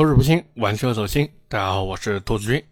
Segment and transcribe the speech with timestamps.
[0.00, 1.28] 口齿不清，玩车走心。
[1.46, 2.64] 大家好，我是兔子君。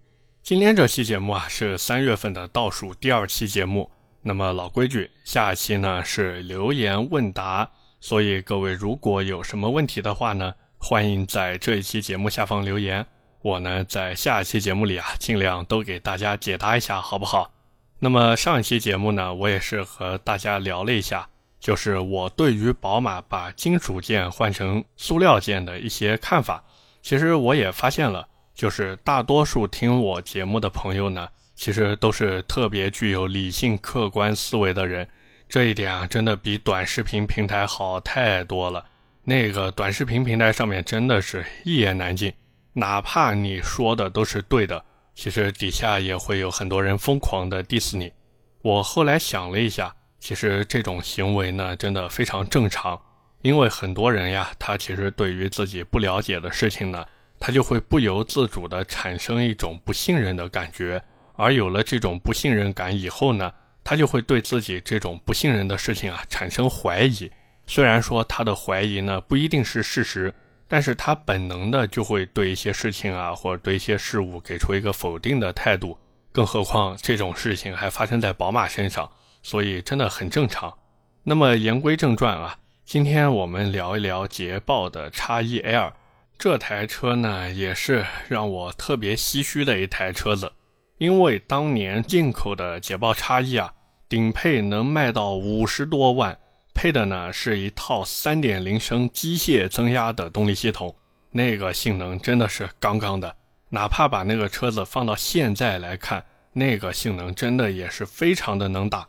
[0.42, 3.90] 今天这期节目啊是三月份的倒数第二期节目。
[4.22, 7.70] 那么老规矩，下期呢是留言问答，
[8.00, 13.04] 所以各位如果有什么问题的话呢，欢迎在这一期节目下方留言。
[13.42, 17.52] 我呢在下一期节目里啊尽量都给大家解答一下，好不好？
[17.98, 21.28] 那么上一期节目呢，我也是和大家聊了一下，
[21.60, 26.64] 就是我对于宝马把金属件换成塑料件的一些看法。
[27.02, 35.08] 其实我也发现了，就是大多数听我节目的朋友呢，其实都是特别具有理性客观思维的人。
[35.48, 38.84] 这一点啊，真的比短视频平台好太多了。
[39.24, 42.32] 那个短视频平台上面真的是一言难尽，
[42.74, 44.84] 哪怕你说的都是对的，
[45.14, 48.12] 其实底下也会有很多人疯狂的 diss 你。
[48.60, 53.00] 我后来想了一下，其实这种行为呢，真的非常正常。
[53.42, 57.06] 因为很多人呀，他其实对于自己不了解的事情呢，
[57.38, 61.00] 他就会不由自主地产生一种不信任的感觉，
[61.34, 63.52] 而有了这种不信任感以后呢，
[63.84, 67.30] 他就会对自己这种不信任的事情啊产生怀疑。
[67.66, 70.34] 虽然说他的怀疑呢不一定是事实，
[70.66, 75.96] 但是他本能的就会对一些事情啊或者对一些事物给出一个否定的态度。
[76.32, 79.08] 更何况这种事情还发生在宝马身上，
[79.42, 80.76] 所以真的很正常。
[81.22, 82.58] 那么言归正传啊。
[82.88, 85.92] 今天我们聊一聊捷豹的 X1L，
[86.38, 90.50] 这台车呢也是让我特别唏嘘的一台车子，
[90.96, 93.74] 因为当年进口的捷豹 X1 啊，
[94.08, 96.38] 顶配能卖到五十多万，
[96.72, 100.96] 配的呢是一套3.0升机械增压的动力系统，
[101.32, 103.36] 那个性能真的是杠杠的，
[103.68, 109.06] 哪怕把那个车子放到现在来看，那个性能真的也是非常的能打。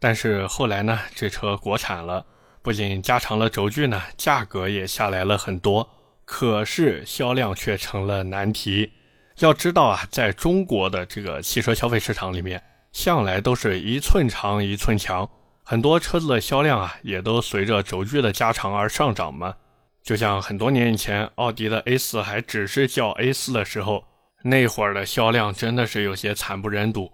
[0.00, 2.26] 但是后来呢，这车国产了。
[2.62, 5.88] 不仅加长了轴距呢，价格也下来了很多，
[6.24, 8.92] 可是销量却成了难题。
[9.38, 15.26] 要知道啊，在中国的这个汽车消费市场里面，向来都是一寸长一寸强，
[15.62, 19.54] 很多车子的销量啊，也都随着轴距的加长而上涨嘛。
[20.02, 24.04] 就像很多年以前，奥迪的 A4 还只是叫 A4 的时候，
[24.42, 27.10] 那会儿的销量真的是有些惨不忍睹。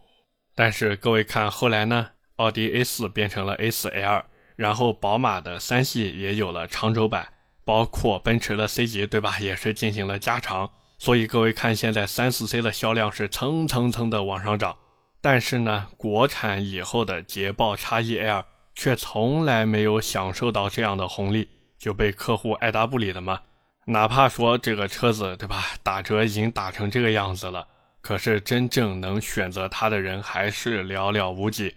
[0.56, 4.24] 但是各位看，后来呢，奥迪 A4 变成了 A4L。
[4.56, 7.28] 然后宝马的三系也有了长轴版，
[7.64, 9.38] 包括奔驰的 C 级，对吧？
[9.38, 10.70] 也是进行了加长。
[10.98, 14.76] 所以各位看，现在三四 C 的销量是蹭蹭蹭的往上涨。
[15.20, 23.40] 但是呢，国产以后的捷豹 X1L 却从来没有享受到这样的红利，就被客户爱答不理的嘛。
[23.86, 25.64] 哪怕说这个车子，对吧？
[25.82, 27.68] 打折已经打成这个样子了，
[28.00, 31.74] 可是真正能选择它的人还是寥寥无几，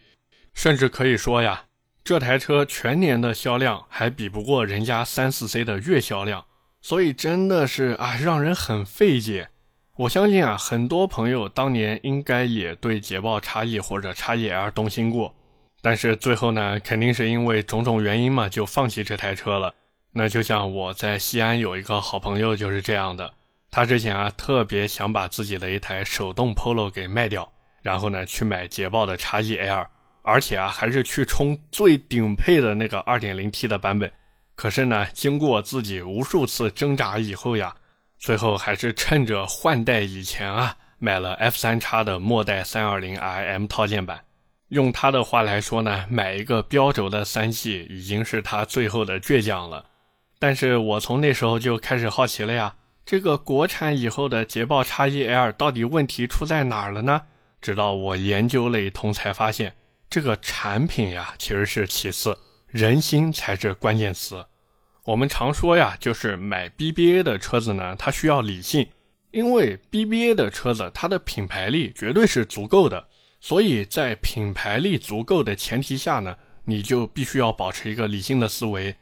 [0.53, 1.66] 甚至可以说呀。
[2.09, 6.43] 这台车全年的销量还比不过人家三四 C 的月销量，
[6.81, 9.49] 所以真的是啊，让人很费解。
[9.95, 15.35] 我相信啊，很多朋友当年应该也对捷豹 x E 或者 x E L 动心过，
[15.83, 19.71] 但是最后呢，肯定是因为种种原因嘛，就放弃这台车了。
[20.13, 23.31] 那就像我在西安有一个好朋友就是这样的，
[23.69, 27.51] 他之前啊特别想把自己的一台手动 Polo 给卖掉，
[27.83, 29.85] 然后呢去买捷豹的 x E L。
[30.29, 34.12] 而且啊，还是去充最顶配的那个 2.0T 的版本。
[34.56, 37.75] 可是呢，经过自己无数次挣扎以后呀，
[38.17, 44.23] 最后还是趁着换代以前啊，买了 F3 x 的末代 320iM 套件版。
[44.68, 49.85] 用他的话来说呢，买一个标轴的三系已经是他最后的倔强了。
[50.38, 52.75] 但是我从那时候就开始好奇了呀，
[53.06, 57.23] 这个国产以后的捷豹 X1L 到底问题出在哪儿了呢？
[57.62, 59.73] 直到我研究了一通，才发现。
[60.09, 62.37] 这个产品呀，其实是其次，
[62.67, 64.43] 人心才是关键词。
[65.05, 68.87] 我们常说呀，就是买 BBA 的车子呢，它需要理性，
[69.31, 73.07] 因为 BBA 的车子它的品牌力绝对是足够的，
[73.39, 78.95] 所以在品牌力足够的前提下呢，你就必须要保持一个理性的思维，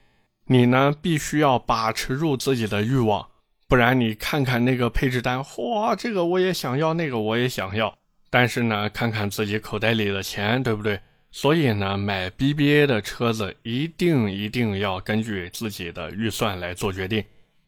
[0.48, 3.30] 你呢必须要把持住自己的欲望，
[3.68, 7.98] 不然你看看那个配置单，哇，这个我也想要，那个我也想要。
[8.30, 11.00] 但是呢，看看自己口袋里的钱，对不对？
[11.32, 17.24] 所以呢，买 BBA 的车子一定一定要根据自己的预算来做决定。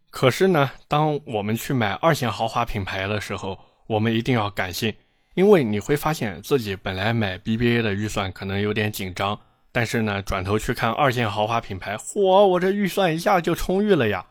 [0.09, 4.93] 可是呢，当我们去买二线豪华品牌的时候，我们一定要感性，
[5.35, 9.39] 因为你会发现自己本来买 BBA 的预算可能有点紧张，
[9.71, 14.25] 但是呢，转头去看二线豪华品牌，嚯，我这预算一下就充裕了呀。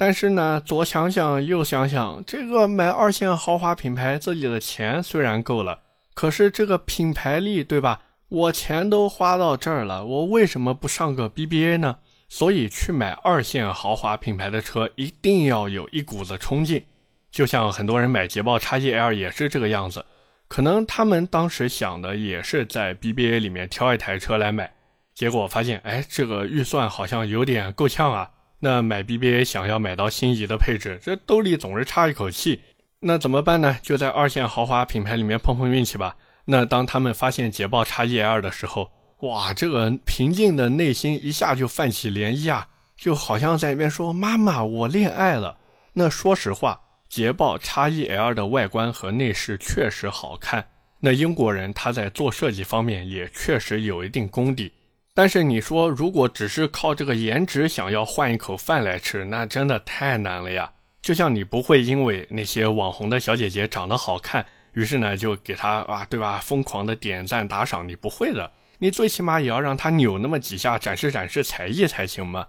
[0.00, 5.80] 但是呢，左想想右想想，这个买二线豪华品牌，自己的钱虽然够了，
[6.14, 8.00] 可是这个品牌力，对吧？
[8.28, 11.96] 我钱都花到这儿了，我为什么不上个 BBA 呢？
[12.28, 16.84] 所以去买二线豪华品牌的车，一定要有一股子冲劲。
[17.32, 20.04] 就像很多人买捷豹 XE-L 也是这个样子，
[20.46, 24.72] 可能他们当时想的也是在 BBA 里面挑一台车来买，
[25.12, 28.30] 结果发现，哎，这个预算好像有点够呛啊。
[28.60, 32.60] 那买 BBA 想要买到心仪的配置，这兜里总是差一口气。
[33.00, 33.78] 那怎么办呢？
[33.82, 36.16] 就在二线豪华品牌里面碰碰运气吧。
[36.46, 38.90] 那当他们发现捷豹 XE-L 的时候，
[39.20, 45.58] 哇，这个平静的内心一下就泛起涟漪啊，就好像在一边说：“妈妈，我恋爱了。”
[45.94, 50.66] 那说实话，捷豹 XE-L 的外观和内饰确实好看。
[51.00, 54.72] 那英国人他在做设计方面也确实有一定功底。
[55.18, 60.70] 但是你说，如果只是靠这个颜值想要换一口饭来吃，那真的太难了呀！
[61.02, 66.38] 就像你不会因为那些网红的小姐姐长得好看，于是呢就给她啊，对吧？
[66.38, 68.48] 疯狂的点赞打赏，你不会的。
[68.78, 72.46] 你最起码也要让她扭那么几下，展示展示才艺才行嘛。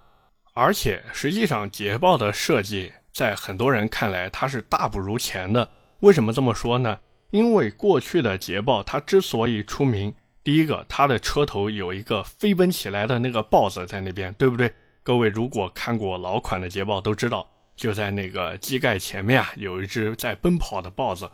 [0.54, 5.68] 而且实际上，捷豹的设计在很多人看来它是大不如前的。
[6.02, 7.00] 为什么这么说呢？
[7.32, 10.14] 因为过去的捷豹它之所以出名。
[10.50, 14.74] 第一个，它的车头有一个飞奔起来的那个豹子在那边，对不对？
[15.04, 21.30] 各位如果看过老款的捷豹都知道，就在那个机盖前面啊，有一只在奔跑的豹子。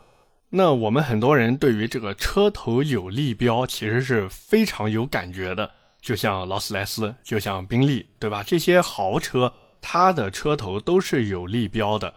[0.50, 5.70] 那我们很多人对于这个车头有立标，其实是非常有感觉的。
[6.02, 8.42] 就像劳斯莱斯，就像宾利，对吧？
[8.42, 12.12] 这些豪车，它的车头都是有立标的。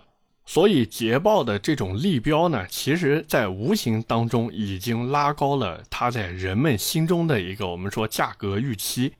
[0.50, 9.14] 所以捷豹的这种立标呢，其实在无形当中已经拉高了它在人们心中的一个我们说价格预期。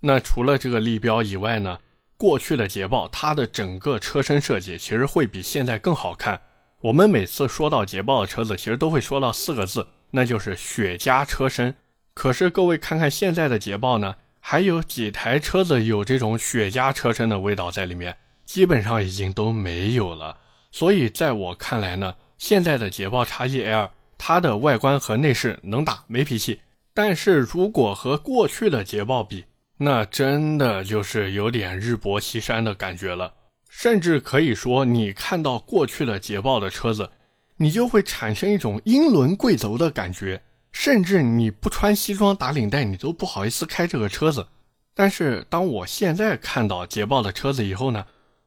[0.00, 1.78] 那除了这个立标以外呢，
[2.18, 6.38] 过去的捷豹它的整个车身设计其实会比现在更好看。
[6.82, 11.74] 我们每次说到捷豹的车子，其实都会说到四个字，那就是雪茄车身。
[12.12, 18.18] 可是各位看看现在的捷豹呢，还有几台车子有这种雪茄车身的味道在里面？
[18.44, 20.40] 基本上已经都没有了。
[20.74, 26.58] 所以，在我看来呢，现在的捷豹 XE-L 它的外观和内饰能打没脾气，
[26.92, 29.44] 但是如果和过去的捷豹比，
[29.76, 33.32] 那真的就是有点日薄西山的感觉了。
[33.70, 37.08] 甚至可以说，你看到过去的捷豹的车子，
[37.56, 40.42] 你就会产生一种英伦贵族的感觉，
[40.72, 44.44] 甚至你不穿西装打领带，你都不好意思开这个车子。
[44.92, 48.04] 但是，当我现在看到捷豹的车子以后呢？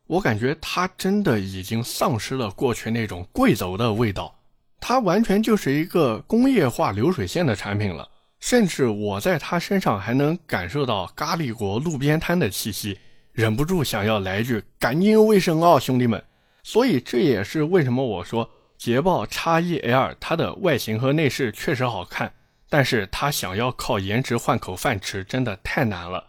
[0.07, 4.33] 我感觉它真的已经丧失了过去那种贵族的味道，
[4.79, 8.07] 它完全就是一个工业化流水线的产品了。
[8.39, 12.97] 甚至我在它身上还能感受到咖喱国路边摊的气息，
[13.33, 16.23] 忍不住想要来句“赶紧卫生哦，兄弟们”。
[16.63, 22.31] 所以这也是为什么我说捷豹 XE-L 它的外形和内饰确实好看，
[22.69, 26.23] 但是它想要靠颜值换口饭吃，真的太难了。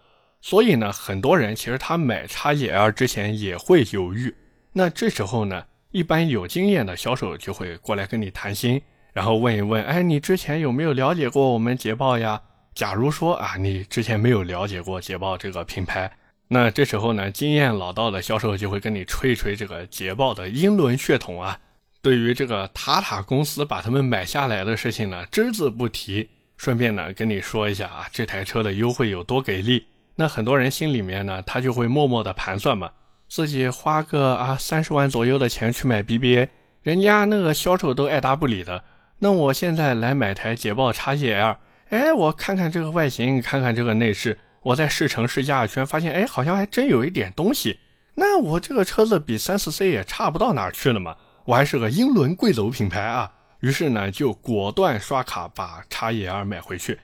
[0.49, 4.35] 所以呢，很多人其实他买 XE-L 之前也会犹豫。
[4.73, 8.81] 那这时候呢，一般有经验的销售就会过来跟你谈心，
[9.12, 12.41] 然后问一问：哎，你之前有没有了解过我们捷豹呀？
[12.75, 16.11] 假如说啊，你之前没有了解过捷豹这个品牌，
[16.49, 21.61] 那这时候呢，经验老道的销售就会跟你吹一吹这个捷豹的英伦血统啊。
[22.00, 26.27] 对于这个塔塔公司把他们买下来的事情呢，只字不提。
[26.56, 29.85] 顺便呢，跟你说一下啊，这台车的优惠有多给力。
[30.20, 32.91] 那很多人心里面呢，他就会默默的盘算嘛，
[33.29, 36.49] 自己花个啊三十万左右的钱去买 BBA，
[36.82, 38.83] 人家那个销售都爱答不理的。
[39.21, 41.57] 那我现在来买台捷豹 XE-L，
[41.90, 47.78] 哎，我看看这个外形，看看这个内饰，我在试乘试驾一圈，发现哎，好像还真有一点东西。
[48.16, 51.14] 那我这个车子比三四 C 也差不到哪儿去了嘛，
[51.45, 53.31] 我还是个英伦贵族品牌啊。
[53.61, 56.99] 于是呢，就果断刷卡把 XE-L 买回去。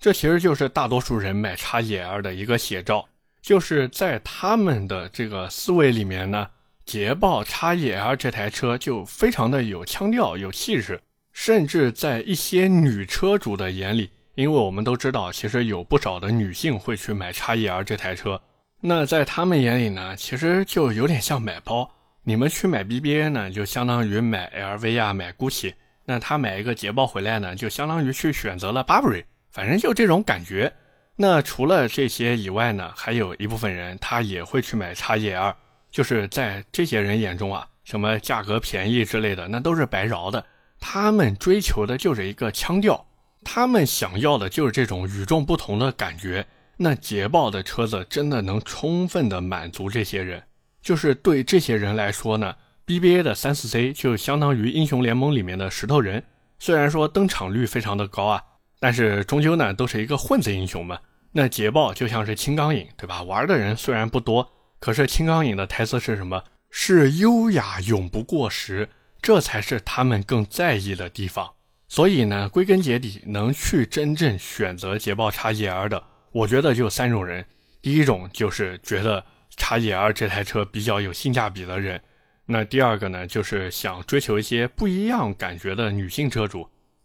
[0.00, 3.06] 这其实就是大多数人买 XE-L 的一个写照，
[3.42, 6.48] 就是在他们的这个思维里面呢，
[6.86, 10.98] 捷豹 XE-L 这台车就非常的有腔调、有气势，
[11.34, 18.40] 甚至在一些女车主的眼里，因为我们都知道，其实有不少的女性会去买 XE-L 这台车，
[18.80, 21.90] 那在他们眼里呢，其实就有点像买包。
[22.22, 25.74] 你们去买 BBA 呢，就相当于买 LV 啊、买 GUCCI，
[26.06, 29.24] 那他买一个捷豹回来呢，就相当于去选择了 Burberry。
[29.50, 30.72] 反正就这种感觉。
[31.16, 35.54] 那除了这些以外呢，还有一部分人他也会去买 XE-L，
[35.90, 40.44] 就是在这些人眼中啊，什么价格便宜之类的，那都是白饶的。
[40.78, 43.04] 他们追求的就是一个腔调，
[43.44, 46.46] 他们想要的就是这种与众不同的感觉。
[46.78, 50.42] 那捷豹的车子真的能充分的满足这些人。
[50.80, 56.24] 就是对这些人来说呢，BBA 的 34C 就相当于英雄联盟里面的石头人，
[56.58, 58.42] 虽然说登场率非常的高啊。
[58.80, 60.98] 但是终究呢，都是一个混子英雄嘛。
[61.30, 63.22] 那捷豹就像是青钢影，对吧？
[63.22, 66.42] 玩的人虽然不多，可是青钢影的台词是什么？
[66.70, 68.88] 是优雅永不过时。
[69.22, 71.52] 这才是他们更在意的地方。
[71.88, 77.44] 所以呢，归根结底，能去真正选择捷豹 XGL 的，我觉得就三种人。
[77.82, 79.22] 第一种就是觉得
[79.58, 82.00] XGL 这台车比较有性价比的人。
[82.46, 86.62] 那第二个呢，就是想追求一些不一样感觉的女性车主；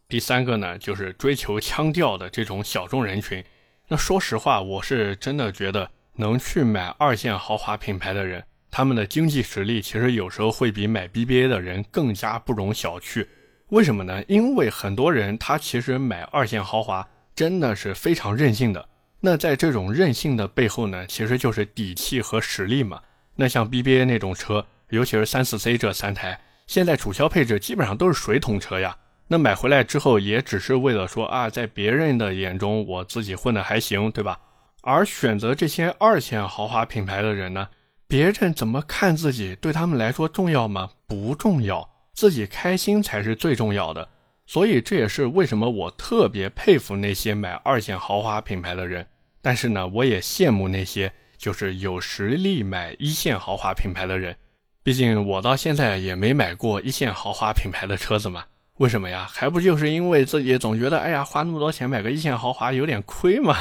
[0.07, 3.43] 第三个呢，就是追求腔调的这种小众人群。
[3.87, 13.25] 那说实话，我是真的觉得能去买二线豪华品牌的人，他们的经济实力其实有时候会比买 BBA 的人更加不容小觑。
[13.69, 14.23] 为什么呢？
[14.27, 18.87] 因为很多人他其实买二线豪华真的是非常任性的。
[19.19, 23.01] 那在这种任性的背后呢，其实就是底气和实力嘛。
[23.35, 24.65] 那像 BBA 那种车。
[24.89, 28.95] 尤其是三四 C 这三台，现在主销配置基本上都是水桶车呀。
[29.27, 34.39] 那买回来之后，也只是为了说啊，在别人的眼中，我自己混的还行，对吧？
[34.81, 37.67] 而选择这些二线豪华品牌的人呢，
[38.07, 40.91] 别人怎么看自己，对他们来说重要吗？
[41.07, 44.07] 不重要，自己开心才是最重要的。
[44.45, 49.07] 所以这也是为什么我特别佩服那些买二线豪华品牌的人，
[49.41, 54.35] 但是呢，我也羡慕那些就是有实力买一线豪华品牌的人。
[54.83, 58.45] 毕竟我到现在也没买过一线豪华品牌的车子嘛，
[58.77, 59.27] 为什么呀？
[59.31, 63.57] 还不就是因为自己总觉得，哎呀，花那么多钱买个一线豪华有点亏嘛。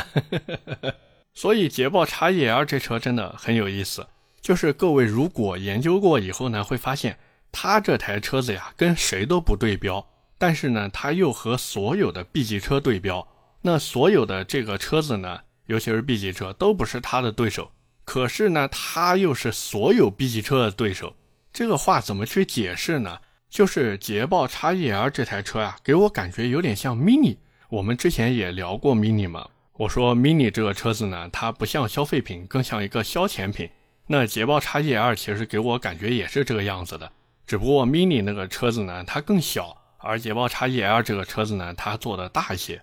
[1.34, 4.06] 所以捷豹 XEL 这车真的很有意思，
[4.40, 7.18] 就是各位如果研究过以后呢，会发现
[7.52, 10.04] 它这台车子呀跟谁都不对标，
[10.36, 13.26] 但是呢，它又和所有的 B 级车对标。
[13.62, 17.70] 那所有的这个车子呢，尤其是 B 级车都不是它的对手。
[18.04, 21.14] 可是呢，它又是所有 B 级车的对手，
[21.52, 23.18] 这个话怎么去解释呢？
[23.54, 27.36] 就是捷豹 XEL 这台车呀，给我感觉有点像 Mini。
[27.68, 33.70] 我们之前也聊过 Mini 嘛，我说 Mini 这个车子呢，它不像消费品，更像一个消遣品。
[34.08, 37.12] 那捷豹 XEL 其实给我感觉也是这个样子的，
[37.46, 42.82] 只不过 Mini 那个车子呢，它更小，而捷豹 XEL 这个车子呢，它做的大一些。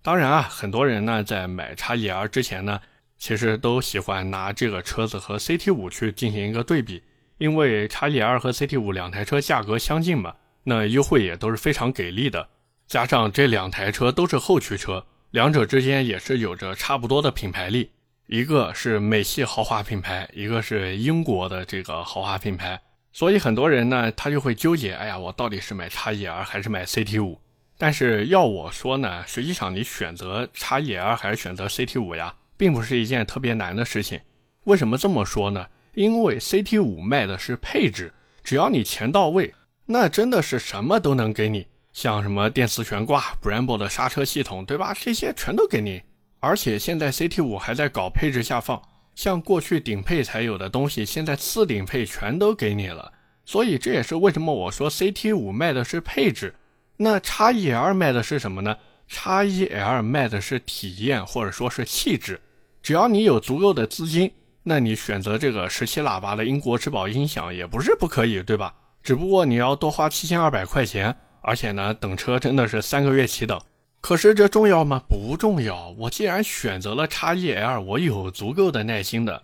[0.00, 2.80] 当然啊，很多人呢在买 XEL 之前呢。
[3.16, 7.00] 其实都喜欢拿这个车子和 CT 五去进行一个对比，
[7.44, 12.48] 因为 XEL 和 CT 五两台车价格相近嘛，那优惠也都是非常给力的。
[12.86, 17.90] 加上这两台车都是后驱车，两者之间也是有着差不多的品牌力，
[18.28, 22.80] 一个是美系豪华品牌，一个是英国的这个豪华品牌。
[23.12, 27.38] 所以很多人呢，他就会纠结，哎呀，我到底是买 XEL 还是买 CT 五？
[27.76, 32.34] 但是要我说呢，实际上你选择 XEL 还是选择 CT 五呀？
[32.56, 34.18] 并不是一件特别难的事情，
[34.64, 35.66] 为什么这么说呢？
[35.94, 39.54] 因为 CT 五卖的是配置，只要你钱到位，
[39.86, 44.94] 那真的是什么都能给你，像什么电磁悬挂、Brembo 的刹车系统，对吧？
[44.98, 46.02] 这些全都给你。
[46.40, 48.80] 而且现在 CT 五还在搞配置下放，
[49.14, 53.12] 像过去顶配才有的东西，现在次顶配全都给你了。
[53.46, 56.54] 所以这也是为什么我说 CT 五卖的是配置，
[56.96, 58.76] 那 XEL 卖的是什么呢
[59.10, 62.40] ？XEL 卖的是体验或者说是气质，
[62.82, 64.32] 只要你有足够的资金，
[64.66, 68.74] 那你选择这个十七喇叭的英国之宝音响也不是不可以，对吧？
[69.02, 73.60] 只不过你要多花七千二百块钱，而且呢，等车真的是三个月起等。
[74.00, 75.02] 可是这重要吗？
[75.08, 75.90] 不重要。
[75.98, 79.42] 我既然选择了 XEL，我有足够的耐心的。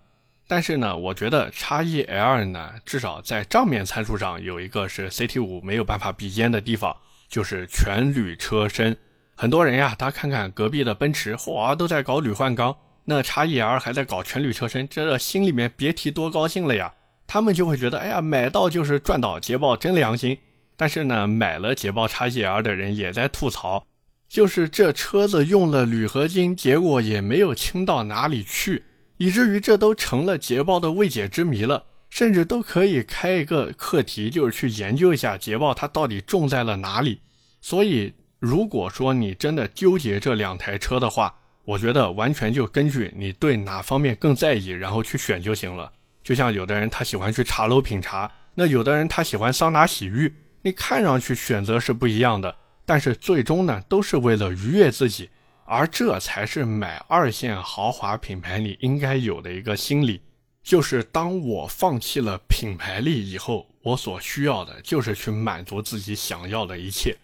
[0.49, 6.97] 但是呢，我觉得 XEL 呢，至少在账面参数上有一个是 CT 五没有办法比肩的地方，
[7.29, 8.97] 就是全铝车身。
[9.37, 16.93] 很多人呀，他看看隔壁的奔驰，嚯，都在搞铝换钢，那 XEL 还在搞全铝车身，这心里面别提多高兴了呀。
[17.27, 20.39] 他们就会觉得，哎呀，买到就是赚到，捷豹真良心。
[20.77, 23.87] 但是呢，买了捷豹 XEL 的人也在吐槽，
[24.29, 28.85] 就是这车子用了铝合金，结果也没有轻到哪里去，
[29.17, 31.85] 以至于这都成了捷豹的未解之谜了。
[32.09, 37.21] 甚至都可以开一个课题，就是去研究一下捷豹它到底重在了哪里。
[37.61, 38.13] 所以。
[38.41, 45.93] 如果说你真的纠结这两台车的话，我觉得完全就根据你对哪方面更在意，然后去选就行了。
[46.23, 55.31] 就像有的人他喜欢去茶楼品茶，那有的人他喜欢桑拿洗浴，你看上去选择是不一样的，但是最终呢都是为了愉悦自己，
[55.65, 60.21] 而这才是买二线豪华品牌里应该有的一个心理，
[60.63, 67.17] 就是当我放弃了品牌力以后，我所需要的就是去满足自己想要的一切。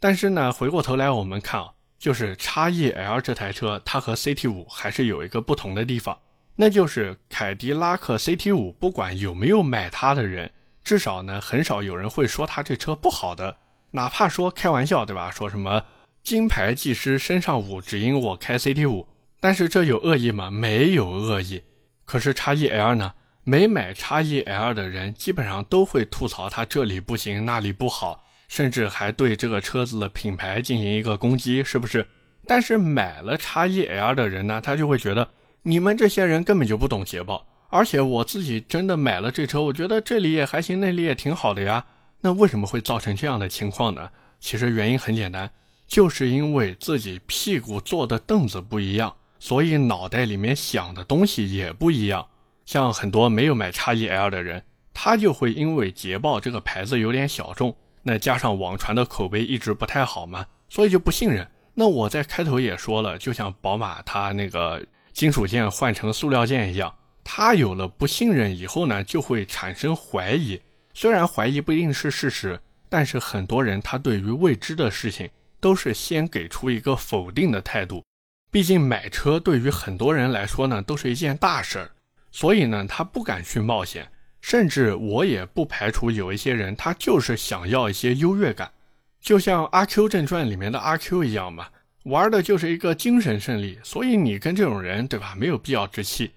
[0.00, 1.68] 但是呢，回过头来我们看啊，
[2.04, 6.18] 就是 XEL 这台车，它和 CT 五还是有一个不同的地方，
[6.56, 10.50] 那就是凯迪拉克 CT 五，不管有没有买它的人，
[10.84, 13.56] 至少呢，很少有人会说它这车不好的，
[13.92, 15.30] 哪怕说开玩笑，对吧？
[15.30, 15.82] 说什么
[16.22, 19.08] 金牌技师身上五，只因我开 CT 五，
[19.40, 20.50] 但是这有恶意吗？
[20.50, 21.62] 没有恶意。
[22.04, 28.23] 可是 XEL 呢，没买叉 E L 的人基本上都会吐槽它这里不行，那里不好，
[28.54, 32.06] 甚至还对这个车子的品牌进行一个攻击，是不是？
[32.46, 35.28] 但是买了叉 E L 的人呢，他就会觉得
[35.62, 41.84] 你们这些人根本就不懂捷豹，而且我自己真的买了这车，我觉得这里也还行，那里也挺好的呀。
[42.20, 44.08] 那为什么会造成这样的情况呢？
[44.38, 45.50] 其实原因很简单，
[45.88, 52.24] 就是因为自己屁股坐的凳子不一样，所以脑袋里面想的东西也不一样。
[52.64, 61.50] 像很多没有买叉 E L 的人，他就会因为捷豹这个牌子有点小众，那加上网传的口碑一直不太好嘛，所以就不信任。
[61.74, 64.80] 那我在开头也说了，就像宝马它那个
[65.12, 66.94] 金属件换成塑料件一样，
[67.24, 70.60] 它有了不信任以后呢，就会产生怀疑。
[70.92, 78.04] 虽然怀疑不一定是事实，但是很多人他对于未知的事情都是先给出一个否定的态度。
[78.52, 81.90] 毕竟买车对于很多人来说呢，都是一件大事儿。
[82.30, 84.08] 所以呢，他不敢去冒险，
[84.44, 88.70] 甚至我也不排除有一些人，他就是想要一些优越感，
[89.18, 91.68] 就像《阿 Q 正传》里面的阿 Q 一样嘛，
[92.02, 93.78] 玩的就是一个精神胜利。
[93.82, 95.34] 所以你跟这种人，对吧？
[95.34, 96.32] 没有必要置气。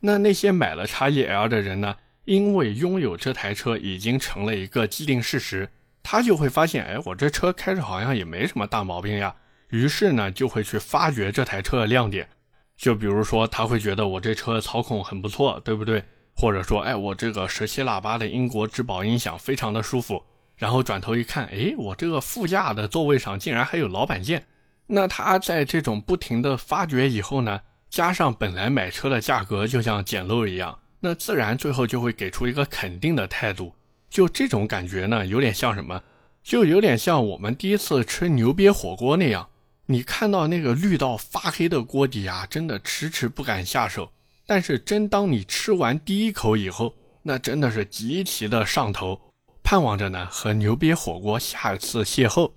[0.00, 1.94] 那那些买了叉 E L 的人呢？
[2.24, 5.68] 因为拥有这台车已经成了一个既定事实，
[6.02, 9.32] 他就会发现，哎，我这车开着好像也没什么大毛病呀。
[9.68, 12.28] 于是呢，就会去发掘这台车的亮点。
[12.76, 16.02] 就比如说，他会觉得我这车操控很不错，对不对？
[16.34, 20.22] 或者说，哎，我这个十七喇叭的英国之宝音响非常的舒服。
[20.56, 24.44] 然后转头一看，哎，我这个副驾的座位上竟然还有老板键。
[24.86, 27.60] 那他在这种不停的发掘以后呢，
[27.90, 33.74] 加上本来买车的价格就像捡漏一样，那自然最后就会给出一个肯定的态度。
[34.08, 36.02] 就这种感觉呢，有点像什么？
[36.42, 39.48] 就有点像我们第一次吃牛瘪火锅那样。
[39.86, 44.12] 你看到那个绿到发黑的锅底啊，真的迟迟不敢下手。
[44.46, 49.20] 但是真当你吃完第一口以后，那真的是极其的上头，
[49.62, 52.52] 盼望着呢和牛瘪火锅下次邂逅。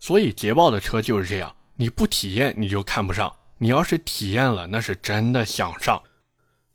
[0.00, 6.02] 所以捷豹的车就是这样，你不体验你就看不上，你要是体验了，那是真的想上。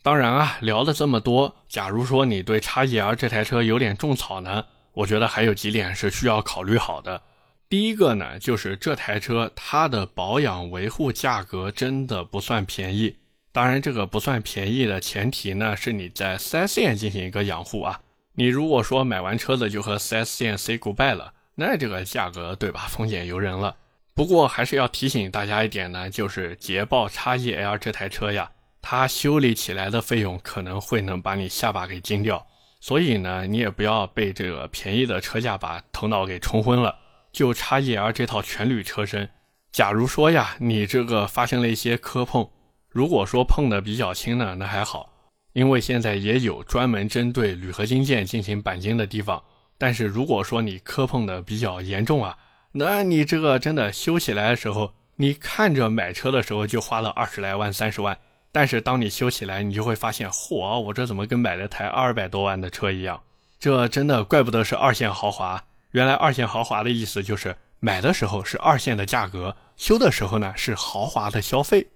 [0.02, 7.22] 当然啊，聊了这么多，假如说你对叉 E R 这台车有点种草呢，我觉得还有几点是需要考虑好的。
[7.70, 13.16] 第一个呢，就是这台车它的保养维护价格真的不算便宜。
[13.54, 18.02] 当然，这个不算便宜的前提呢，是你在 4S 店进行一个养护啊。
[18.34, 22.88] 你如果说买完车子就和 4S 店 say goodbye 了，那这个价格对吧？
[22.90, 23.76] 风险由人了。
[24.16, 28.50] 不过还是要提醒大家一点呢，就是捷豹 x E L 这台车呀，
[28.82, 32.48] 它修理起来的费用可能会能把你下巴给惊掉。
[32.80, 36.98] 所以呢，你也不要被这个便宜的车价把头脑给冲昏了。
[37.32, 39.30] 就叉 E L 这套全铝车身，
[39.72, 42.50] 假如说呀，你这个发生了一些磕碰，
[42.94, 45.10] 如果说碰的比较轻呢，那还好，
[45.54, 49.44] 因为现在也有专门针对铝合金件进行钣金的地方。
[49.80, 52.38] 但是如果说你磕碰的比较严重啊，
[52.74, 58.16] 那你这个真的修起来的时候，你看着买车的时候就花了二十来万、三十万，
[58.52, 63.20] 但是当你修起来，你就会发现，嚯，我这怎么跟买了台二百多万的车一样？
[63.60, 65.64] 这真的怪不得是二线豪华。
[65.92, 71.88] 原来二线豪华的意思就是买的时候是二线的价格，修的时候呢是豪华的消费。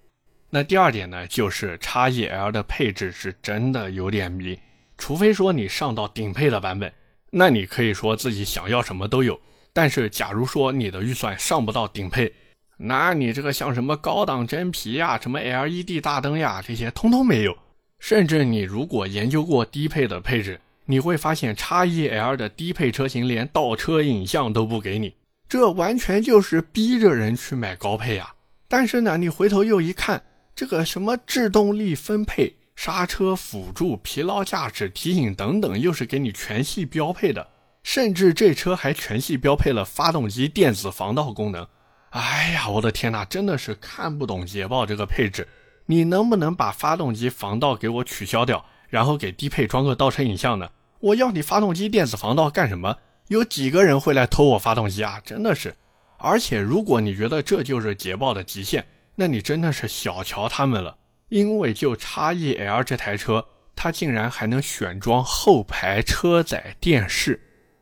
[0.49, 4.57] 那第二点呢，就是叉 E L 的配置是真的有点迷，
[4.97, 6.91] 除非说你上到顶配的版本，
[7.31, 9.39] 那你可以说自己想要什么都有。
[9.73, 12.33] 但是假如说你的预算上不到顶配，
[12.77, 17.57] 那你这个像什么高档真皮呀、什么 LED 大灯呀这些通通没有。
[17.99, 20.59] 甚至你如果研究过低配的配置。
[20.89, 25.13] 你会发现，叉 E L 的低配车型连倒车影像都不给你，
[25.49, 28.33] 这完全就是逼着人去买高配啊！
[28.69, 30.23] 但是呢，你回头又一看，
[30.57, 37.47] 这个什么制动力分配、刹车辅助、疲劳驾驶提醒等等，又是给你全系标配的，
[37.83, 41.67] 甚至这车还全系标配了发动机电子防盗功能。
[42.09, 45.47] 哎呀，我的天哪，真的是看不懂捷豹这个配置！
[45.85, 50.67] 你能不能把发动机防盗给我取消掉，然后给低配装个倒车影像呢？
[51.01, 52.97] 我要你发动机电子防盗干什么？
[53.27, 55.21] 有几个人会来偷我发动机啊？
[55.23, 55.75] 真的是！
[56.17, 58.83] 而且如果你觉得这就是捷豹的极限，
[59.17, 60.97] 那你真的是小瞧他们了。
[61.29, 67.37] 因为就叉 E L 这台车，它竟然还能选装后排车载电视！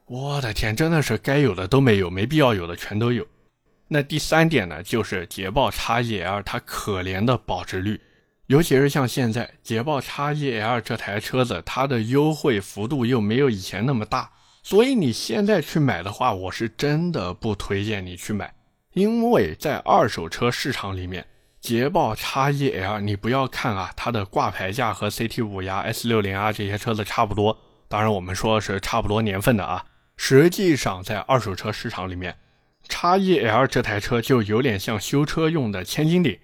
[0.08, 3.24] 我的天，真的是该有的都没有，没必要有的全都有。
[3.88, 8.02] 那第三点呢，就是捷豹叉 E L 它可怜的保值率。
[8.48, 14.32] 尤其是像现在捷豹 x E L 这台车子，它的优惠幅度又没有以前那么大，
[14.64, 18.52] 所以你现在去买的话，我是真的不推荐你去买，
[18.96, 21.26] 因为在二手车市场里面，
[21.60, 27.58] 捷豹 X1L，你不要看啊，它的挂牌价和 CT5 呀、S60 啊这些车子差不多。
[27.90, 29.84] 当然，我们说是差不多年份的啊。
[30.16, 32.38] 实际上，在二手车市场里面
[32.88, 36.40] ，X1L 这台车就有点像修车用的千斤顶。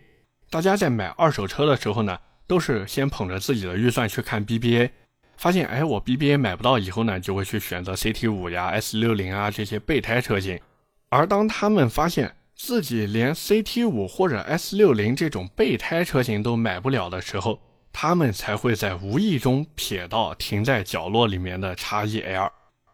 [0.49, 4.89] 大家在买二手车的时候呢，都是先捧着自己的预算去看 BBA，
[5.37, 10.59] 发现哎，我 BBA 买不到以后呢，就会去选择 CT5 呀、S60 啊这些备胎车型。
[11.07, 12.33] 而当他们发现，
[12.63, 17.59] 自己连 CT 五或者 S 六零这种备胎车型都买不了的时候，
[17.91, 22.51] 他们才会在无意中瞥到停在角落里面的叉 E L。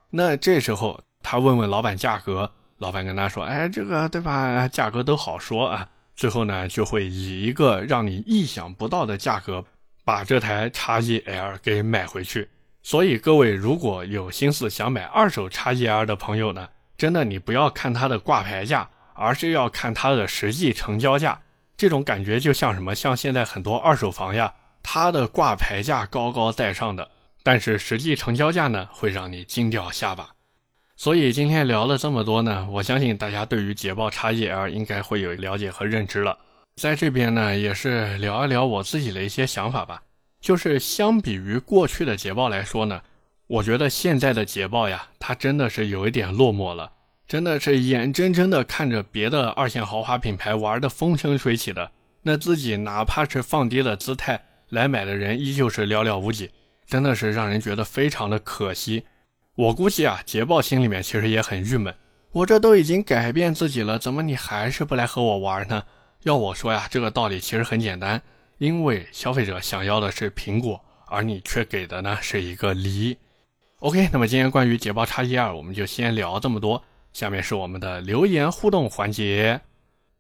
[0.10, 4.66] 那这时候他问问老板价格，老板跟他说：“哎，这个对吧？
[4.70, 9.66] 价格都好说啊。”最后呢，就会以一个让你意想不到的价格
[10.06, 12.48] 把这台叉 E L 给买回去。
[12.82, 18.90] 所以各位如果有心思想买二手叉 E L 的朋友呢，真的你不要看它的挂牌价。
[19.18, 21.42] 而是要看它的实际成交价，
[21.76, 22.96] 这种感觉就像什么？
[22.96, 24.54] 像现在很多二手房呀，
[24.84, 27.10] 它的挂牌价高高在上的，
[27.44, 30.30] 但是实际成交价呢，会让你惊掉下巴。
[30.96, 36.38] 所以今天聊了这么多呢，我相信大家对于捷豹 X1L 应该会有了解和认知了。
[36.82, 40.02] 在这边呢，也是聊一聊我自己的一些想法吧。
[40.40, 43.02] 就是相比于过去的捷豹来说呢，
[43.48, 46.92] 我觉得现在的捷豹呀，它真的是有一点落寞了。
[47.28, 56.50] 真的是眼睁睁的看着别的二线豪华品牌玩的风生水起的，那自己哪怕是放低了姿态来买的人依旧是寥寥无几，
[56.86, 59.04] 真的是让人觉得非常的可惜。
[59.56, 61.94] 我估计啊，捷豹心里面其实也很郁闷，
[62.32, 65.84] 我这都已经改变自己了，怎么你还是不来和我玩呢？
[66.24, 68.22] 要我说呀，这个道理其实很简单，
[68.58, 73.18] 因为消费者想要的是苹果，而你却给的呢是一个梨。
[73.80, 76.82] OK，那么今天关于捷豹 X12，我们就先聊这么多。
[77.18, 79.62] 下面是我们的留言互动环节，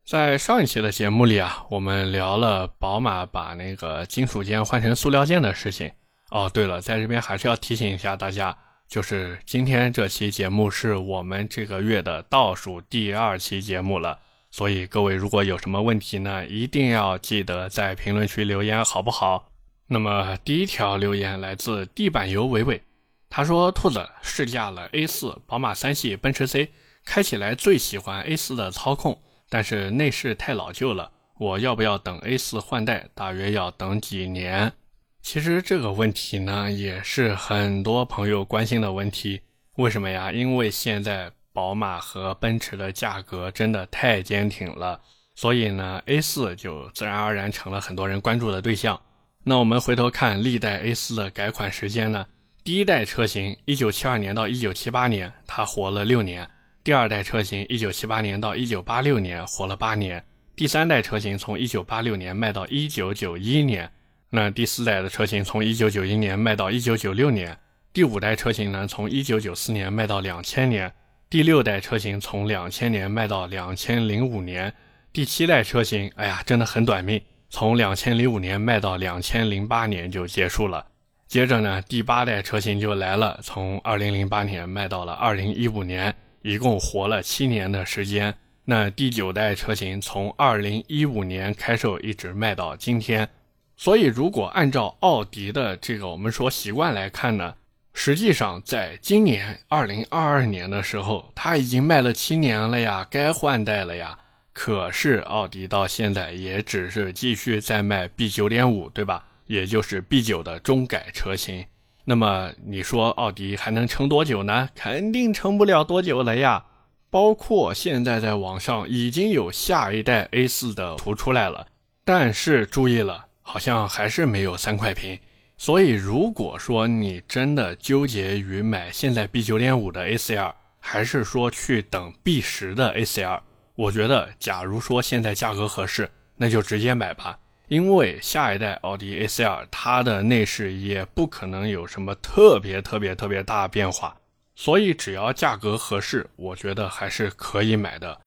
[0.04, 5.92] 在上一期的节目里啊，我们聊了宝马把那个金属件换成塑料件的事情。
[6.32, 8.58] 哦，对了，在这边还是要提醒一下大家，
[8.88, 14.18] 就是今天这期节目是我们这个月的倒数第二期节目了，
[14.50, 19.52] 所以各位如果有什么问题呢，一定要记得在评论区留言，好不好？
[19.86, 22.82] 那么第一条留言来自地板油伟伟，
[23.30, 26.72] 他说：“兔子试驾了 A4、宝马三系、奔驰 C。”
[27.08, 29.17] 开起来最喜欢 A4 的操控，
[29.48, 31.10] 但是内饰太老旧了。
[31.39, 33.08] 我要不要等 A4 换代？
[33.15, 34.74] 大约要等几年？
[35.22, 39.39] 其实这个问题呢，也是很多朋友关心的问题。
[39.78, 40.34] 为什么呀？
[40.34, 45.00] 因为现在宝马和奔驰的价格真的太坚挺了，
[45.34, 49.00] 所以呢，A4 就自然而然成了很多人关注的对象。
[49.46, 52.28] 那我们回头看历代 A4 的改款时间呢？
[52.65, 56.46] 第一代车型，一九七二年到一九七八年，它活了六年。
[56.88, 60.21] 第二代车型，一九七八年到一九八六年，活了八年；
[60.56, 63.91] 第三代车型从一九八六年卖到一九九一年，
[64.30, 67.52] 那第四代的车型从一九九一年卖到一九九六年；
[67.91, 70.89] 第五代车型呢，从一九九四年卖到两千年；
[71.30, 74.71] 第六代车型从两千年卖到两千零五年；
[75.12, 80.86] 第七代车型，哎呀，真的很短命，从两千零五年卖到两千零八年就结束了。
[81.28, 86.15] 接着呢，第八代车型就来了，从二零零八年卖到了二零一五年。
[86.41, 93.30] 一共活了七年的时间，那第九代车型从二零一五年开售一直卖到今天，
[93.76, 97.56] 所以如果按照奥迪的这个我们说习惯来看呢，
[97.93, 104.19] 实际上在今年二零二二年的时候，它已经卖了七年了呀，该换代了呀。
[104.54, 109.26] 可是奥迪到现在也只是继续在卖 B 九点五，对吧？
[109.45, 111.65] 也就是 B 九的中改车型。
[112.10, 114.70] 那么你说奥迪还能撑多久呢？
[114.74, 116.63] 肯定撑不了多久了呀。
[117.10, 121.67] 包括现在在网上已经有下一代 A4 的图出来了，
[122.06, 125.20] 但是注意了，好像还是没有三块屏。
[125.58, 133.41] 所以如果说你真的纠结于买现在 B9.5 的 A4L，还是说去等 B10 的 A4L，
[133.76, 137.38] 我觉得假如说现在价格合适，那就直接买吧。
[137.67, 144.15] 因为下一代奥迪 A4L 它的内饰也不可能有什么特别特别特别大变化，
[144.56, 148.21] 所以只要价格合适，我觉得还是可以买的。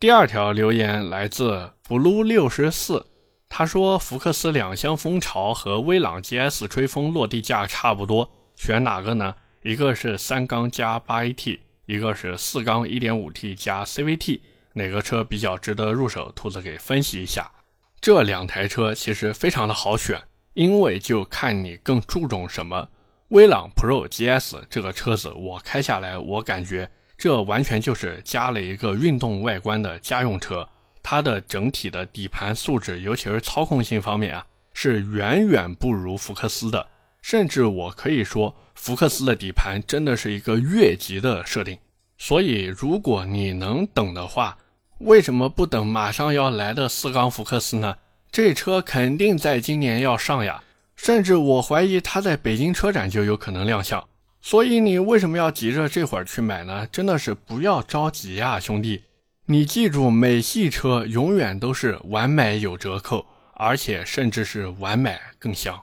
[0.00, 3.06] 第二条留言来自 blue 六十四，
[3.48, 9.34] 他说福克斯两厢风潮和威朗 GS 吹风落地价差不多，选哪个呢？
[9.62, 14.40] 一个是三缸加八 AT，一个是四缸 1.5T 加 CVT，
[14.72, 16.32] 哪个车比较值得入手？
[16.32, 17.50] 兔子给分析一下。
[18.04, 20.20] 这两台车其实非常的好选，
[20.52, 22.86] 因为就看你更注重什么。
[23.28, 30.68] 威朗 Pro GS 这个车子我开下来，我感觉这完全就是加了一个运动外观的家用车，
[31.02, 36.86] 它的整体的底盘素质，尤其是操控性方面啊，是远远不如福克斯的。
[37.22, 41.78] 甚至我可以说，福克斯的底盘真的是一个越级的设定。
[42.18, 44.58] 所以，如果你能等的话，
[44.98, 47.96] 为什么不等马上要来的四缸福克斯呢？
[48.30, 50.62] 这车肯定在今年要上呀，
[50.96, 54.02] 甚至我怀疑它在北京车展就有可能亮相。
[54.40, 56.86] 所以你为什么要急着这会儿去买呢？
[56.92, 59.04] 真的是不要着急呀，兄弟！
[59.46, 65.82] 你记住，美系车永远都是晚买有折扣，而且甚至是晚买更香。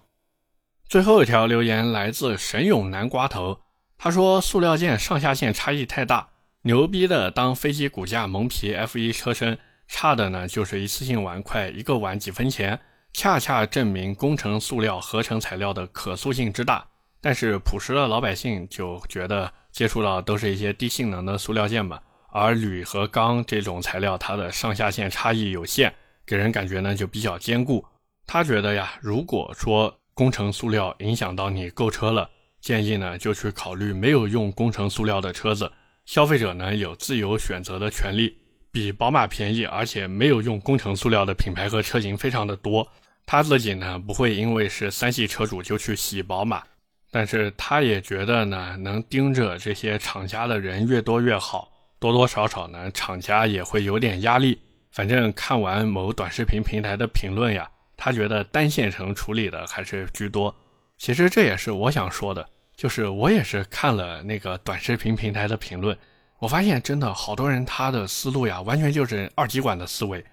[0.87, 3.59] 最后一条留言来自神勇南瓜头，
[3.97, 6.29] 他说：“塑料件上下限差异太大，
[6.63, 12.79] 牛逼的当飞机骨架蒙皮 F1 车身，差的呢就是一次性碗筷，一个碗几分钱，
[13.13, 16.85] 恰恰证明工程塑料合成材料的可塑性之大。”
[17.19, 21.99] 但是朴实的老百姓就觉得接触到都是一些低性能的塑料件吧，
[22.31, 25.91] 而铝和钢这种材料，它的上下限差异有限，
[26.27, 27.83] 给人感觉呢就比较坚固。
[28.27, 35.71] 他觉得呀，如果说工程塑料影响到你购车了，建议呢就去考虑没有用工程塑料的车子。
[36.11, 38.35] 消费者呢有自由选择的权利，
[38.69, 42.85] 比宝马便宜，而且没有用工程塑料的品牌和车型非常的多。
[43.25, 46.61] 他自己呢不会因为是三系车主就去洗宝马。
[47.11, 54.59] 但是他也觉得呢，能盯着这些厂家的人越多越好，多多少少呢，厂家也会有点压力。
[54.91, 60.53] 反正看完某短视频平台的评论呀，他觉得单线程处理的还是居多。
[60.97, 65.97] 其实这也是我想说的，就是我也是看了那个短视频平台的评论，
[66.39, 70.23] 我发现真的好多人他的思路呀，完全就是二极管的思维，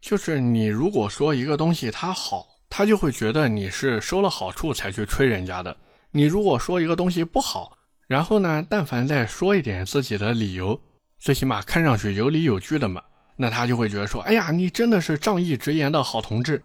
[0.00, 5.74] 就是你如果说一个东西它好，他就会觉得你是收了好处才去吹人家的。
[6.10, 7.76] 你如果说一个东西不好，
[8.06, 10.78] 然后呢，但凡再说一点自己的理由，
[11.18, 13.02] 最起码看上去有理有据的嘛，
[13.36, 16.62] 那他就会觉得说，哎呀，你真的是仗义直言的好同志。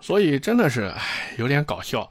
[0.00, 2.10] 所以真的是，唉，有点搞笑。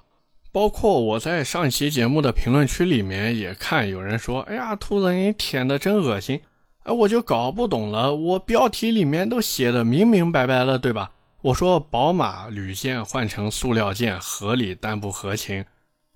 [0.51, 6.41] 包括我在上期节目的评论区里面也看有人说，哎呀，兔子你舔的真恶心。
[6.83, 11.11] 哎，我就搞不懂了，我标题里面都写的明明白白了，对吧？
[11.41, 15.63] 我说宝马铝件换成塑料件合理但不合情。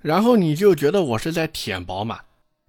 [0.02, 2.22] 然后你就觉得我是在舔宝马，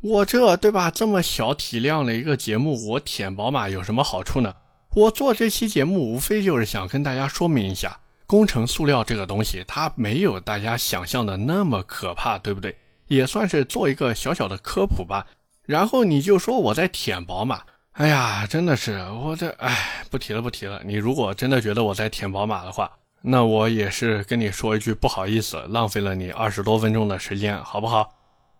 [0.03, 0.90] 我这对吧？
[0.90, 4.55] 这么小体量的一个节目，我舔宝马有什么好处呢？
[4.94, 7.98] 我做这期节目无非就是想跟大家说明一下，
[8.35, 12.77] 工程塑料这个东西，它没有大家想象的那么可怕，对不对？
[13.07, 15.25] 也算是做一个小小的科普吧。
[15.62, 20.83] 然后你就说我在舔宝马，哎呀，真的是我这哎，不提了不提了。
[20.85, 22.90] 你如果真的觉得我在舔宝马的话，
[23.23, 28.12] 那我也是跟你说一句不好意思，浪费了你二十多分钟的时间，好不好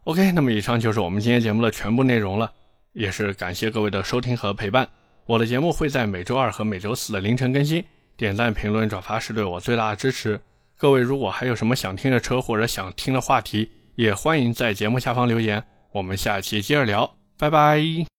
[0.04, 2.52] ？OK，那么以上就是我们今天节目的全部内容了，
[2.92, 4.88] 也是感谢各位的收听和陪伴。
[5.26, 7.84] 我的节目会在每周二和每周四的凌晨更新，
[8.16, 10.40] 点赞、评论、转发是对我最大的支持。
[10.77, 15.62] 各位如果还有什么想听的车或者想听的话题，也欢迎在节目下方留言。
[15.92, 18.13] 我们下期接着聊，拜拜。